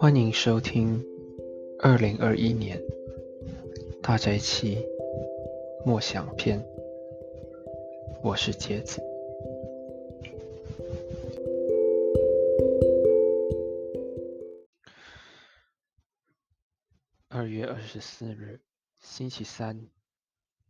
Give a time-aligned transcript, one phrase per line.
[0.00, 1.04] 欢迎收听
[1.78, 2.82] 二零二一年
[4.02, 4.78] 大宅期
[5.84, 6.66] 默想篇，
[8.22, 9.02] 我是杰子。
[17.28, 18.62] 二月二十四日，
[19.00, 19.86] 星期三，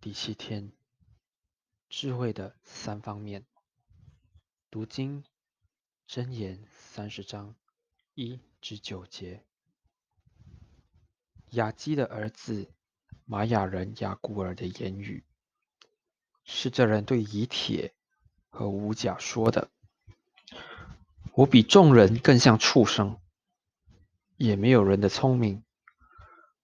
[0.01, 0.73] 第七天，
[1.89, 3.47] 智慧的三方面，
[4.73, 5.23] 读经
[6.09, 7.55] 真言三十章。
[8.21, 8.39] 一。
[8.61, 9.43] 至九节，
[11.53, 12.71] 雅基的儿子
[13.25, 15.25] 玛雅人雅古尔的言语，
[16.45, 17.95] 是这人对以铁
[18.51, 19.71] 和乌甲说的
[21.33, 23.19] ：“我比众人更像畜生，
[24.37, 25.65] 也没有人的聪明。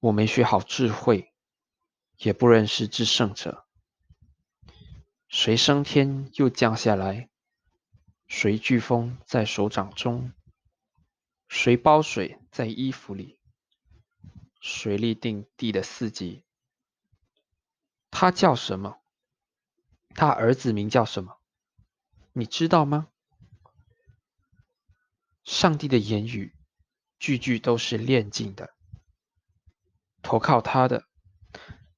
[0.00, 1.32] 我没学好智慧，
[2.18, 3.64] 也不认识至圣者。
[5.28, 7.30] 谁升天又降下来？
[8.26, 10.30] 谁飓风在手掌中？”
[11.48, 13.38] 谁包水在衣服里？
[14.60, 16.42] 谁立定地的四季？
[18.10, 18.98] 他叫什么？
[20.14, 21.38] 他儿子名叫什么？
[22.32, 23.08] 你知道吗？
[25.44, 26.54] 上帝的言语
[27.18, 28.74] 句句都是炼净的。
[30.22, 31.06] 投靠他的，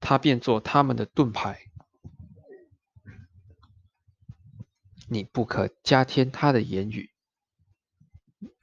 [0.01, 1.71] 他便做他们的盾牌。
[5.09, 7.11] 你不可加添他的言语。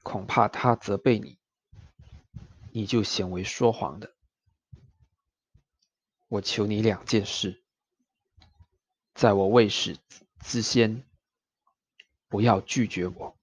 [0.05, 1.39] 恐怕他责备你，
[2.71, 4.13] 你就显为说谎的。
[6.27, 7.63] 我求你两件事，
[9.15, 9.97] 在我未死
[10.41, 11.03] 之先，
[12.27, 13.35] 不要拒绝我。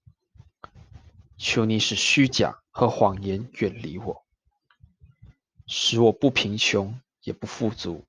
[1.37, 4.25] 求你使虚假和谎言远离我，
[5.67, 8.05] 使我不贫穷也不富足，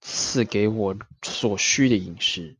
[0.00, 2.56] 赐给我所需的饮食，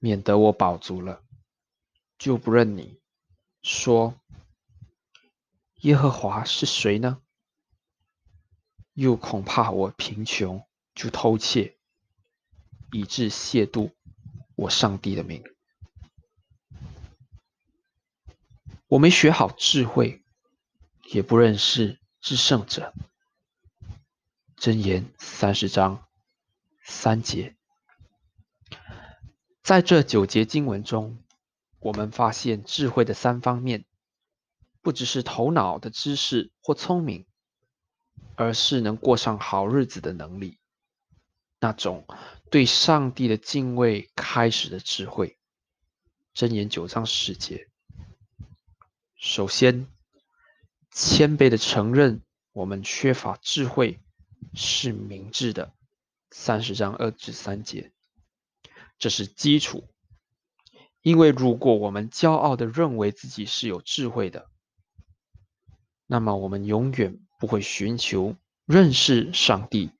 [0.00, 1.22] 免得我饱足了。
[2.18, 3.00] 就不认你，
[3.62, 4.18] 说
[5.82, 7.22] 耶和华是谁呢？
[8.94, 10.66] 又恐怕我贫穷
[10.96, 11.78] 就偷窃，
[12.90, 13.92] 以致亵渎
[14.56, 15.44] 我上帝的名。
[18.88, 20.20] 我没学好智慧，
[21.12, 22.92] 也不认识至圣者。
[24.56, 26.08] 箴言三十章
[26.82, 27.56] 三节，
[29.62, 31.22] 在这九节经文中。
[31.80, 33.84] 我们发现智慧的三方面，
[34.82, 37.26] 不只是头脑的知识或聪明，
[38.34, 40.58] 而是能过上好日子的能力，
[41.60, 42.06] 那种
[42.50, 45.38] 对上帝的敬畏开始的智慧。
[46.34, 47.68] 箴言九章十节，
[49.16, 49.86] 首先
[50.90, 52.22] 谦卑的承认
[52.52, 54.00] 我们缺乏智慧
[54.54, 55.74] 是明智的。
[56.30, 57.92] 三十章二至三节，
[58.98, 59.88] 这是基础。
[61.00, 64.50] 因为如果我们骄傲的认为自己是有智慧的，
[66.06, 68.34] 那么我们永远不会寻求
[68.66, 69.92] 认识上帝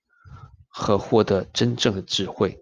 [0.66, 2.60] 和获得真正的智慧。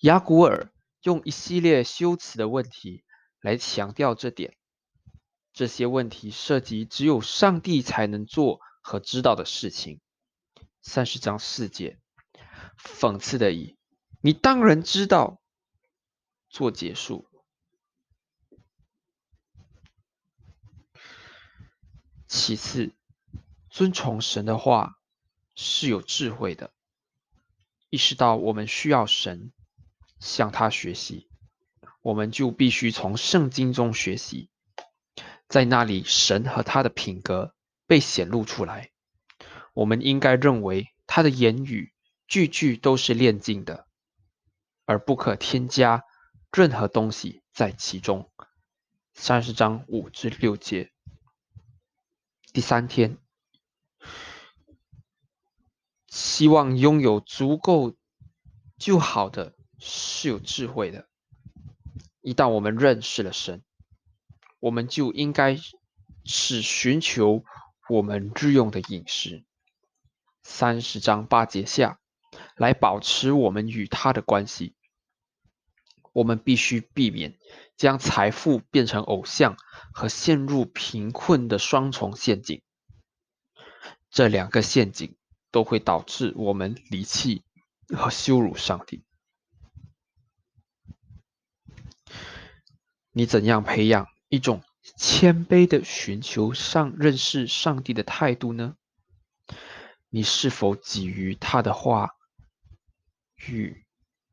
[0.00, 0.70] 雅古尔
[1.02, 3.04] 用一系列修辞的问题
[3.40, 4.54] 来强调这点。
[5.52, 10.00] 这些问题涉及只有上帝才能做和知道的事情。
[10.82, 11.98] 三十章四节，
[12.78, 13.76] 讽刺的以，
[14.20, 15.39] 你当然知道。
[16.50, 17.26] 做结束。
[22.26, 22.92] 其次，
[23.70, 24.98] 遵从神的话
[25.54, 26.72] 是有智慧的。
[27.88, 29.52] 意识到我们需要神，
[30.20, 31.28] 向他学习，
[32.02, 34.48] 我们就必须从圣经中学习，
[35.48, 37.54] 在那里神和他的品格
[37.86, 38.92] 被显露出来。
[39.72, 41.92] 我们应该认为他的言语
[42.28, 43.88] 句句都是炼净的，
[44.84, 46.04] 而不可添加。
[46.52, 48.30] 任何东西在其中。
[49.12, 50.90] 三十章五至六节。
[52.52, 53.18] 第三天，
[56.08, 57.94] 希望拥有足够
[58.78, 61.08] 就好的是有智慧的。
[62.20, 63.62] 一旦我们认识了神，
[64.58, 65.56] 我们就应该
[66.24, 67.44] 是寻求
[67.88, 69.44] 我们日用的饮食。
[70.42, 72.00] 三十章八节下
[72.56, 74.74] 来保持我们与他的关系。
[76.12, 77.38] 我们必须避免
[77.76, 79.56] 将财富变成偶像
[79.92, 82.62] 和陷入贫困的双重陷阱。
[84.10, 85.16] 这两个陷阱
[85.50, 87.44] 都会导致我们离弃
[87.88, 89.04] 和羞辱上帝。
[93.12, 94.62] 你怎样培养一种
[94.96, 98.76] 谦卑的寻求上认识上帝的态度呢？
[100.08, 102.16] 你是否给予他的话
[103.48, 103.84] 语？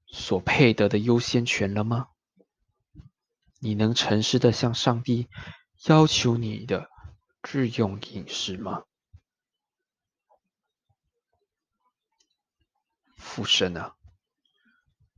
[0.08, 2.10] 所配得的优先权了吗？
[3.60, 5.28] 你能诚实的向上帝
[5.86, 6.90] 要求你的
[7.42, 8.84] 日用饮食吗？
[13.16, 13.96] 父神啊，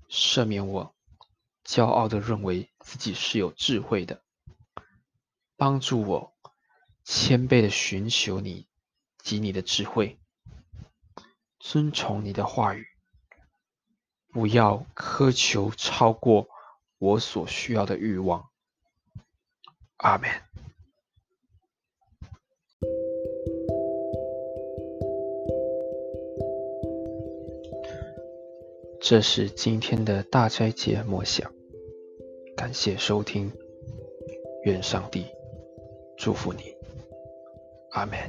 [0.09, 0.95] 赦免我
[1.63, 4.23] 骄傲的认为自己是有智慧的，
[5.55, 6.35] 帮助我
[7.03, 8.67] 谦卑的寻求你
[9.19, 10.19] 及你的智慧，
[11.59, 12.87] 遵从你的话语，
[14.31, 16.47] 不要苛求超过
[16.97, 18.49] 我所需要的欲望。
[19.97, 20.29] 阿门。
[29.01, 31.51] 这是今天的大斋节默想，
[32.55, 33.51] 感谢收听，
[34.65, 35.25] 愿上帝
[36.17, 36.75] 祝福你，
[37.91, 38.19] 阿门。